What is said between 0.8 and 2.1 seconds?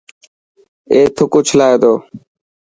اي ٿڪ اوڇلائي تو.